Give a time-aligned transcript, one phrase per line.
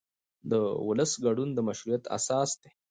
[0.51, 0.53] د
[0.87, 2.69] ولس ګډون د مشروعیت اساس دی